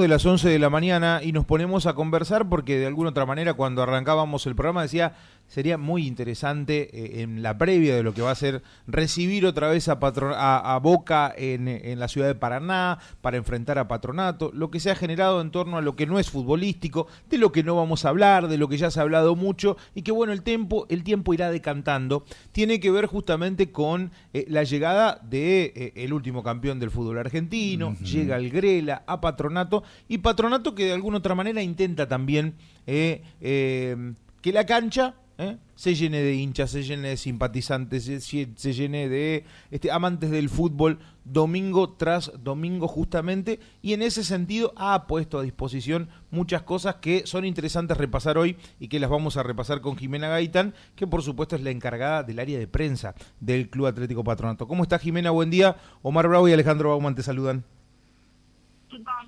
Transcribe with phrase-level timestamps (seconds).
[0.00, 3.26] de las 11 de la mañana y nos ponemos a conversar porque de alguna otra
[3.26, 5.16] manera cuando arrancábamos el programa decía
[5.52, 9.68] sería muy interesante eh, en la previa de lo que va a ser recibir otra
[9.68, 14.70] vez a, a, Boca en, en, la ciudad de Paraná para enfrentar a Patronato, lo
[14.70, 17.62] que se ha generado en torno a lo que no es futbolístico, de lo que
[17.62, 20.32] no vamos a hablar, de lo que ya se ha hablado mucho y que bueno,
[20.32, 25.64] el tiempo, el tiempo irá decantando, tiene que ver justamente con eh, la llegada de
[25.76, 30.86] eh, el último campeón del fútbol argentino, llega el Grela a Patronato y Patronato que
[30.86, 32.54] de alguna otra manera intenta también
[32.86, 39.08] eh, que la cancha eh, se llene de hinchas, se llene de simpatizantes, se, llene
[39.08, 45.38] de este, amantes del fútbol domingo tras domingo justamente y en ese sentido ha puesto
[45.38, 49.80] a disposición muchas cosas que son interesantes repasar hoy y que las vamos a repasar
[49.80, 53.86] con Jimena Gaitán, que por supuesto es la encargada del área de prensa del Club
[53.86, 54.68] Atlético Patronato.
[54.68, 55.30] ¿Cómo está Jimena?
[55.30, 55.76] Buen día.
[56.02, 57.64] Omar Bravo y Alejandro Bauman te saludan.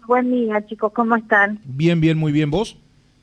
[0.07, 1.61] Buen día, chicos, ¿cómo están?
[1.65, 2.51] Bien, bien, muy bien.
[2.51, 2.77] ¿Vos?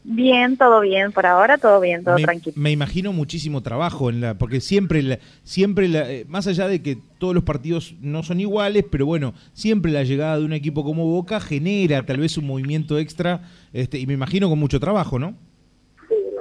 [0.04, 2.56] Bien, todo bien, por ahora todo bien, todo tranquilo.
[2.58, 7.36] Me imagino muchísimo trabajo, en la, porque siempre, siempre eh, más allá de que todos
[7.36, 11.40] los partidos no son iguales, pero bueno, siempre la llegada de un equipo como Boca
[11.40, 15.36] genera tal vez un movimiento extra, este, y me imagino con mucho trabajo, ¿no?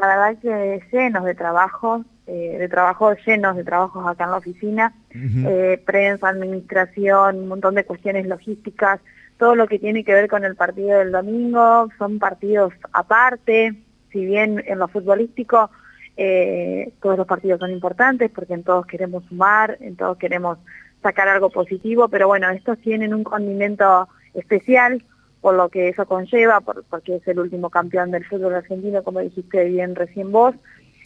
[0.01, 4.37] La verdad que llenos de trabajo, eh, de trabajo llenos de trabajos acá en la
[4.39, 9.01] oficina, eh, prensa, administración, un montón de cuestiones logísticas,
[9.37, 13.75] todo lo que tiene que ver con el partido del domingo, son partidos aparte,
[14.11, 15.71] si bien en lo futbolístico
[16.17, 20.56] eh, todos los partidos son importantes porque en todos queremos sumar, en todos queremos
[21.03, 25.05] sacar algo positivo, pero bueno, estos tienen un condimento especial
[25.41, 29.65] por lo que eso conlleva, porque es el último campeón del fútbol argentino, como dijiste
[29.65, 30.55] bien recién vos,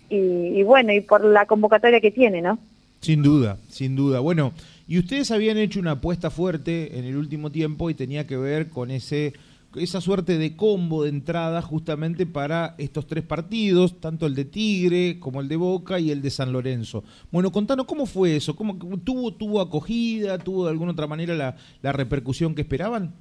[0.09, 2.59] y, y bueno, y por la convocatoria que tiene, ¿no?
[3.01, 4.21] Sin duda, sin duda.
[4.21, 4.53] Bueno,
[4.89, 8.69] y ustedes habían hecho una apuesta fuerte en el último tiempo y tenía que ver
[8.69, 9.35] con ese
[9.77, 15.19] esa suerte de combo de entrada justamente para estos tres partidos, tanto el de Tigre
[15.19, 17.03] como el de Boca y el de San Lorenzo.
[17.33, 21.57] Bueno, contanos cómo fue eso, cómo tuvo tuvo acogida, tuvo de alguna otra manera la,
[21.83, 23.15] la repercusión que esperaban.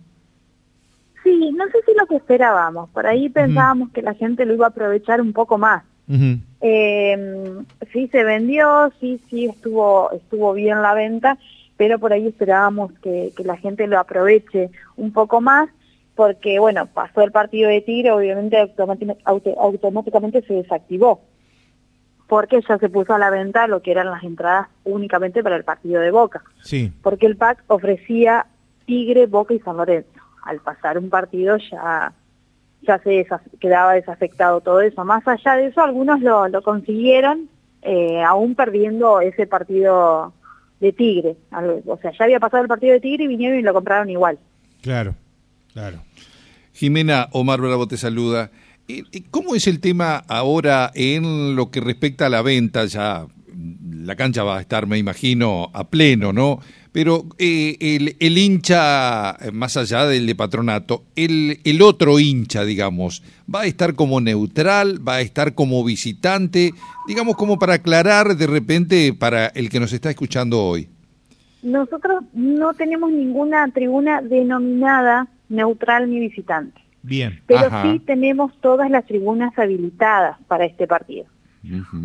[1.24, 4.66] Sí, no sé si lo que esperábamos, por ahí pensábamos que la gente lo iba
[4.66, 5.84] a aprovechar un poco más.
[6.62, 11.38] Eh, sí se vendió, sí, sí estuvo, estuvo bien la venta,
[11.78, 15.70] pero por ahí esperábamos que, la gente lo aproveche un poco más,
[16.16, 18.58] porque bueno, pasó el partido de Tigre, obviamente
[19.26, 21.22] automáticamente se desactivó,
[22.28, 25.64] porque ya se puso a la venta lo que eran las entradas únicamente para el
[25.64, 26.44] partido de Boca.
[26.62, 26.92] Sí.
[27.02, 28.46] Porque el pack ofrecía
[28.86, 30.13] Tigre, Boca y San Lorenzo.
[30.44, 32.14] Al pasar un partido ya
[32.86, 33.26] ya se
[33.60, 35.04] quedaba desafectado todo eso.
[35.06, 37.50] Más allá de eso, algunos lo, lo consiguieron,
[37.82, 40.34] eh, aún perdiendo ese partido
[40.80, 41.36] de Tigre.
[41.86, 44.38] O sea, ya había pasado el partido de Tigre y vinieron y lo compraron igual.
[44.82, 45.16] Claro,
[45.74, 46.00] claro.
[46.74, 48.52] Jimena, Omar Bravo te saluda.
[49.32, 52.86] ¿Cómo es el tema ahora en lo que respecta a la venta?
[52.86, 53.28] Ya
[53.96, 56.60] la cancha va a estar, me imagino, a pleno, ¿no?
[56.94, 63.24] Pero eh, el, hincha, eh, más allá del de patronato, el, el otro hincha, digamos,
[63.54, 65.06] ¿va a estar como neutral?
[65.06, 66.72] ¿Va a estar como visitante?
[67.08, 70.88] Digamos, como para aclarar de repente para el que nos está escuchando hoy.
[71.64, 76.80] Nosotros no tenemos ninguna tribuna denominada neutral ni visitante.
[77.02, 77.42] Bien.
[77.48, 81.26] Pero sí tenemos todas las tribunas habilitadas para este partido.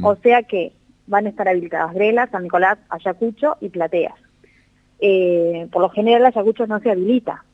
[0.02, 0.72] O sea que
[1.06, 4.14] van a estar habilitadas Grela, San Nicolás, Ayacucho y Plateas.
[5.00, 7.44] Eh, por lo general Ayacucho no se habilita,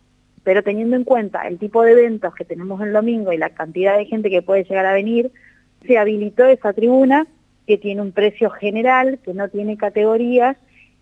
[0.43, 3.97] pero teniendo en cuenta el tipo de eventos que tenemos el domingo y la cantidad
[3.97, 5.31] de gente que puede llegar a venir,
[5.87, 7.27] se habilitó esa tribuna
[7.67, 10.57] que tiene un precio general, que no tiene categorías,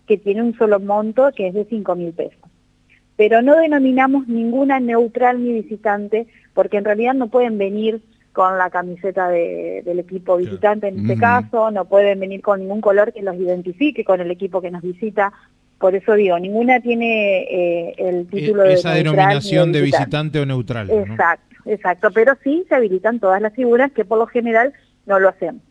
[0.07, 2.39] que tiene un solo monto que es de 5 mil pesos.
[3.15, 8.71] Pero no denominamos ninguna neutral ni visitante porque en realidad no pueden venir con la
[8.71, 13.35] camiseta del equipo visitante en este caso, no pueden venir con ningún color que los
[13.35, 15.31] identifique con el equipo que nos visita,
[15.83, 20.39] por eso digo, ninguna tiene eh, el e, título de Esa denominación de visitante.
[20.39, 20.89] o neutral.
[20.89, 24.71] Exacto, exacto, pero sí se habilitan todas las figuras que por lo general
[25.05, 25.61] no lo hacemos.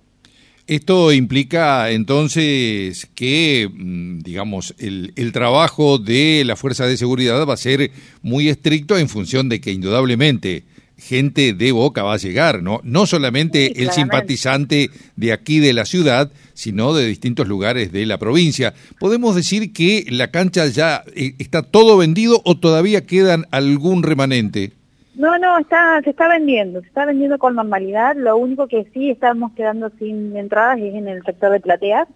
[0.66, 7.54] Esto implica entonces que, mm, digamos, el, el, trabajo de la Fuerza de Seguridad va
[7.54, 10.64] a ser muy estricto en función de que indudablemente
[11.02, 12.80] gente de Boca va a llegar, ¿no?
[12.84, 18.18] No solamente el simpatizante de aquí de la ciudad, sino de distintos lugares de la
[18.18, 18.72] provincia.
[19.00, 24.72] ¿Podemos decir que la cancha ya eh, está todo vendido o todavía quedan algún remanente?
[25.14, 28.14] No, no, está, se está vendiendo, se está vendiendo con normalidad.
[28.16, 32.08] Lo único que sí estamos quedando sin entradas es en el sector de plateas,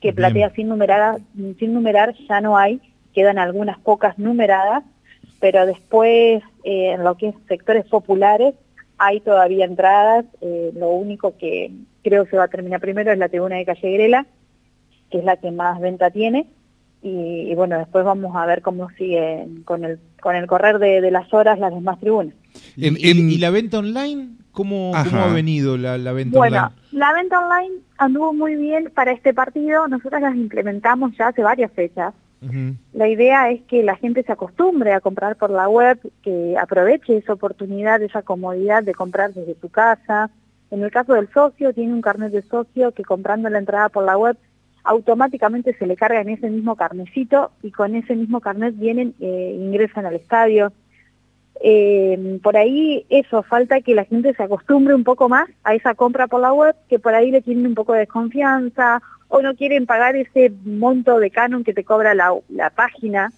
[0.00, 0.68] que plateas sin
[1.58, 2.80] sin numerar ya no hay,
[3.12, 4.84] quedan algunas pocas numeradas
[5.40, 8.54] pero después eh, en lo que es sectores populares
[8.98, 11.72] hay todavía entradas, eh, lo único que
[12.04, 14.26] creo se va a terminar primero es la tribuna de Calle Grela,
[15.10, 16.46] que es la que más venta tiene,
[17.00, 21.32] y, bueno, después vamos a ver cómo sigue con el, con el correr de, las
[21.32, 22.34] horas las demás tribunas.
[22.76, 24.28] ¿Y, la venta online?
[24.50, 26.58] ¿Cómo, ¿Cómo, ha venido la, la venta online?
[26.58, 31.42] Bueno, la venta online anduvo muy bien para este partido, nosotros las implementamos ya hace
[31.42, 32.12] varias fechas,
[32.92, 37.16] la idea es que la gente se acostumbre a comprar por la web, que aproveche
[37.16, 40.30] esa oportunidad, esa comodidad de comprar desde su casa.
[40.70, 44.04] En el caso del socio, tiene un carnet de socio que comprando la entrada por
[44.04, 44.36] la web
[44.88, 49.56] automáticamente se le carga en ese mismo carnecito y con ese mismo carnet vienen, e
[49.60, 50.72] ingresan al estadio.
[51.60, 55.94] Eh, por ahí eso, falta que la gente se acostumbre un poco más a esa
[55.94, 59.54] compra por la web, que por ahí le tienen un poco de desconfianza o no
[59.54, 63.32] quieren pagar ese monto de canon que te cobra la, página,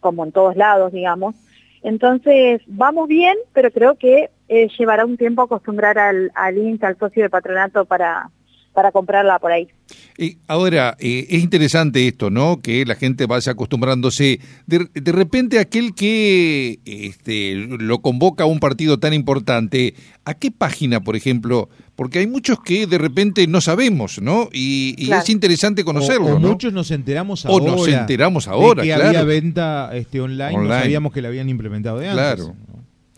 [0.00, 1.34] como en todos lados, digamos.
[1.82, 7.22] Entonces, vamos bien, pero creo que eh, llevará un tiempo acostumbrar al, al al socio
[7.22, 8.30] de patronato, para,
[8.72, 9.68] para comprarla por ahí.
[10.16, 12.60] Y ahora, eh, es interesante esto, ¿no?
[12.60, 14.40] Que la gente vaya acostumbrándose.
[14.66, 19.94] De, de, repente, aquel que este, lo convoca a un partido tan importante,
[20.24, 21.68] ¿a qué página, por ejemplo?
[21.96, 24.48] Porque hay muchos que de repente no sabemos, ¿no?
[24.52, 26.48] Y, es interesante conocerlo, o, ¿no?
[26.48, 27.72] muchos nos enteramos ahora.
[27.72, 29.08] O nos enteramos ahora, de que claro.
[29.08, 32.36] había venta este, online, no sabíamos que la habían implementado de antes.
[32.36, 32.54] Claro.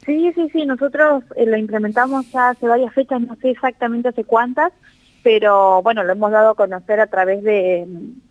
[0.04, 4.24] Sí, sí, sí, nosotros eh, lo implementamos ya hace varias fechas, no sé exactamente hace
[4.24, 4.72] cuántas,
[5.22, 7.86] pero bueno, lo hemos dado a conocer a través de,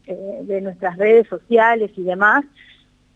[0.07, 2.45] eh, de nuestras redes sociales y demás.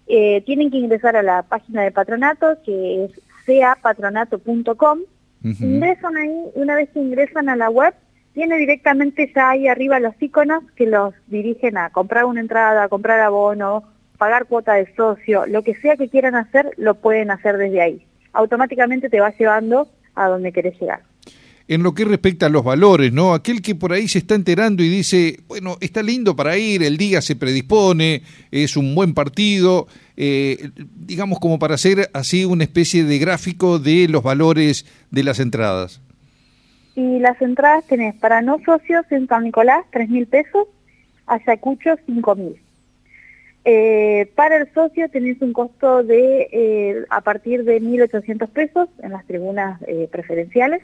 [0.08, 3.12] Eh, tienen que ingresar a la página de patronato, que es
[3.46, 5.00] seapatronato.com.
[5.44, 7.94] Ingresan ahí, una vez que ingresan a la web,
[8.34, 12.90] tiene directamente ya ahí arriba los iconos que los dirigen a comprar una entrada, a
[12.90, 13.84] comprar abono,
[14.18, 18.06] pagar cuota de socio, lo que sea que quieran hacer, lo pueden hacer desde ahí.
[18.34, 21.02] Automáticamente te va llevando a donde querés llegar
[21.68, 23.34] en lo que respecta a los valores, ¿no?
[23.34, 26.98] Aquel que por ahí se está enterando y dice, bueno, está lindo para ir, el
[26.98, 28.22] día se predispone,
[28.52, 34.08] es un buen partido, eh, digamos como para hacer así una especie de gráfico de
[34.08, 36.02] los valores de las entradas.
[36.96, 40.68] Y las entradas tenés para no socios en San Nicolás, tres mil pesos,
[41.26, 42.56] Ayacucho, cinco mil.
[43.68, 49.12] Eh, para el socio tenés un costo de eh, a partir de 1.800 pesos en
[49.12, 49.82] las tribunas
[50.12, 50.84] preferenciales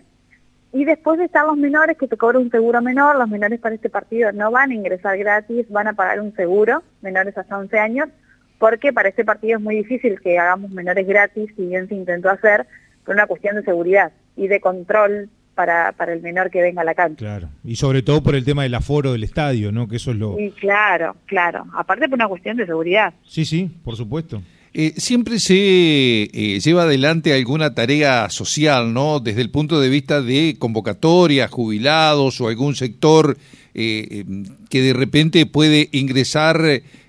[0.74, 3.90] y después están los menores que te cobran un seguro menor, los menores para este
[3.90, 8.10] partido no van a ingresar gratis, van a pagar un seguro, menores hasta 11 años,
[8.58, 12.30] porque para este partido es muy difícil que hagamos menores gratis, si bien se intentó
[12.30, 12.68] hacer,
[13.06, 16.86] por una cuestión de seguridad y de control para, para el menor que venga a
[16.86, 17.18] la cancha.
[17.18, 19.88] Claro, y sobre todo por el tema del aforo del estadio, ¿no?
[19.88, 20.38] Que eso es lo...
[20.38, 23.14] Sí, claro, claro, aparte por una cuestión de seguridad.
[23.24, 24.42] Sí, sí, por supuesto.
[24.74, 29.20] Eh, siempre se eh, lleva adelante alguna tarea social, ¿no?
[29.20, 33.38] Desde el punto de vista de convocatoria, jubilados o algún sector
[33.74, 34.24] eh,
[34.70, 36.62] que de repente puede ingresar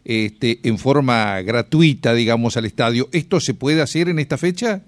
[0.05, 3.09] este, en forma gratuita, digamos, al estadio.
[3.13, 4.81] ¿Esto se puede hacer en esta fecha?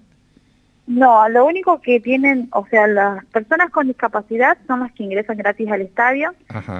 [0.85, 5.37] No, lo único que tienen, o sea, las personas con discapacidad son las que ingresan
[5.37, 6.35] gratis al estadio,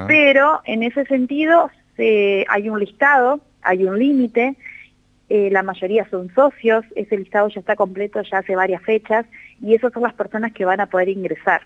[0.08, 4.56] pero en ese sentido se, hay un listado, hay un límite
[5.28, 9.26] eh, la mayoría son socios, ese listado ya está completo ya hace varias fechas
[9.60, 11.62] y esas son las personas que van a poder ingresar.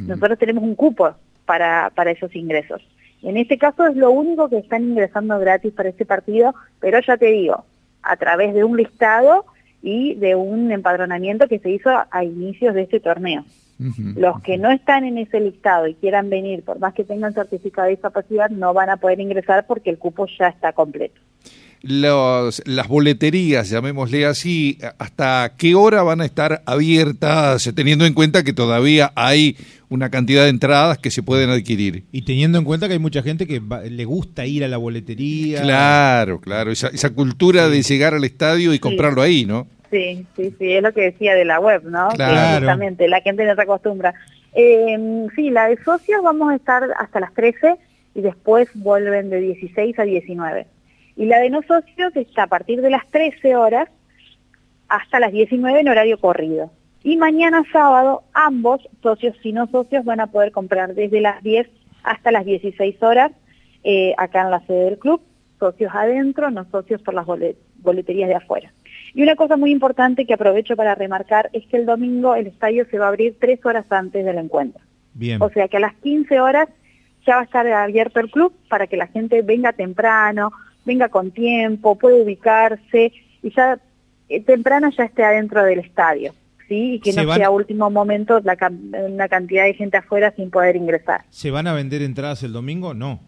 [0.00, 1.14] Nosotros tenemos un cupo
[1.44, 2.80] para, para esos ingresos.
[3.22, 7.18] En este caso es lo único que están ingresando gratis para este partido, pero ya
[7.18, 7.66] te digo,
[8.02, 9.44] a través de un listado
[9.82, 13.44] y de un empadronamiento que se hizo a inicios de este torneo.
[14.16, 17.86] Los que no están en ese listado y quieran venir, por más que tengan certificado
[17.86, 21.20] de discapacidad, no van a poder ingresar porque el cupo ya está completo
[21.84, 28.42] los, las boleterías, llamémosle así, hasta qué hora van a estar abiertas, teniendo en cuenta
[28.42, 29.56] que todavía hay
[29.90, 32.04] una cantidad de entradas que se pueden adquirir.
[32.10, 33.60] Y teniendo en cuenta que hay mucha gente que
[33.90, 35.60] le gusta ir a la boletería.
[35.60, 39.66] Claro, claro, esa, esa cultura de llegar al estadio y comprarlo ahí, ¿no?
[39.90, 42.08] Sí, sí, sí, es lo que decía de la web, ¿no?
[42.14, 42.56] Claro.
[42.56, 44.14] Exactamente, la gente no se acostumbra.
[44.54, 47.76] Eh, sí, la de socios vamos a estar hasta las 13
[48.14, 50.66] y después vuelven de 16 a 19.
[51.16, 53.88] Y la de no socios está a partir de las 13 horas
[54.88, 56.70] hasta las 19 en horario corrido.
[57.02, 61.68] Y mañana sábado ambos, socios y no socios, van a poder comprar desde las 10
[62.02, 63.32] hasta las 16 horas
[63.82, 65.20] eh, acá en la sede del club,
[65.58, 67.26] socios adentro, no socios por las
[67.76, 68.72] boleterías de afuera.
[69.12, 72.86] Y una cosa muy importante que aprovecho para remarcar es que el domingo el estadio
[72.90, 74.82] se va a abrir tres horas antes del encuentro.
[75.12, 75.40] Bien.
[75.42, 76.68] O sea que a las 15 horas
[77.26, 80.52] ya va a estar abierto el club para que la gente venga temprano,
[80.84, 83.12] venga con tiempo, puede ubicarse
[83.42, 83.78] y ya
[84.28, 86.32] eh, temprano ya esté adentro del estadio,
[86.68, 86.94] ¿sí?
[86.94, 88.56] Y que no sea último momento la,
[89.06, 91.24] una cantidad de gente afuera sin poder ingresar.
[91.30, 92.94] ¿Se van a vender entradas el domingo?
[92.94, 93.20] No.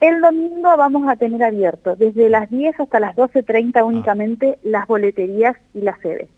[0.00, 3.84] El domingo vamos a tener abierto desde las 10 hasta las 12.30 ah.
[3.84, 6.28] únicamente las boleterías y las sedes.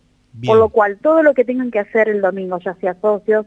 [0.46, 3.46] Por lo cual todo lo que tengan que hacer el domingo, ya sea socios,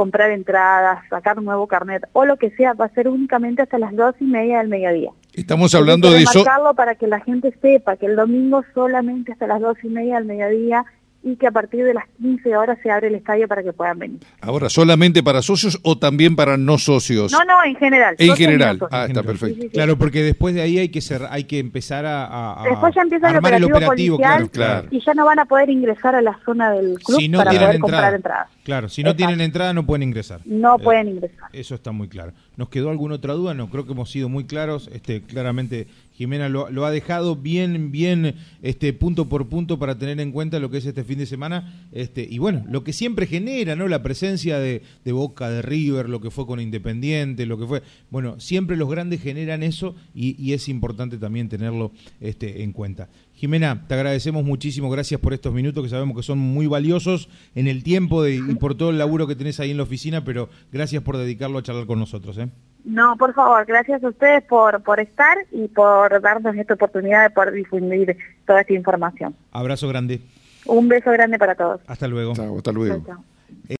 [0.00, 3.78] comprar entradas, sacar un nuevo carnet o lo que sea, va a ser únicamente hasta
[3.78, 5.10] las dos y media del mediodía.
[5.34, 6.42] Estamos hablando de eso.
[6.74, 10.24] para que la gente sepa que el domingo solamente hasta las dos y media del
[10.24, 10.86] mediodía
[11.22, 13.98] y que a partir de las 15 horas se abre el estadio para que puedan
[13.98, 14.20] venir.
[14.40, 17.32] Ahora, ¿solamente para socios o también para no socios?
[17.32, 18.14] No, no, en general.
[18.18, 18.78] En general.
[18.90, 19.66] ah, está perfecto.
[19.72, 23.28] Claro, porque después de ahí hay que ser, hay que empezar a, después ya empieza
[23.28, 26.98] armar el operativo, claro, y ya no van a poder ingresar a la zona del
[26.98, 28.48] club para poder comprar entradas.
[28.64, 30.40] Claro, si no tienen entrada no pueden ingresar.
[30.44, 31.48] No eh, pueden ingresar.
[31.52, 32.32] Eso está muy claro.
[32.56, 33.54] ¿Nos quedó alguna otra duda?
[33.54, 34.88] No, creo que hemos sido muy claros.
[34.92, 35.86] Este, claramente
[36.20, 40.70] Jimena lo, ha dejado bien, bien, este, punto por punto para tener en cuenta lo
[40.70, 41.88] que es este fin de semana.
[41.92, 43.88] Este, y bueno, lo que siempre genera, ¿no?
[43.88, 47.82] La presencia de, de, Boca, de River, lo que fue con Independiente, lo que fue.
[48.10, 53.08] Bueno, siempre los grandes generan eso y, es importante también tenerlo este, en cuenta.
[53.32, 57.66] Jimena, te agradecemos muchísimo, gracias por estos minutos que sabemos que son muy valiosos en
[57.66, 61.02] el tiempo y por todo el laburo que tenés ahí en la oficina, pero gracias
[61.02, 62.36] por dedicarlo a charlar con nosotros.
[62.36, 62.50] ¿eh?
[62.84, 67.30] No, por favor, gracias a ustedes por, por estar y por darnos esta oportunidad de
[67.30, 69.34] poder difundir toda esta información.
[69.52, 70.20] Abrazo grande.
[70.66, 71.80] Un beso grande para todos.
[71.86, 72.32] Hasta luego.
[72.32, 73.04] hasta luego.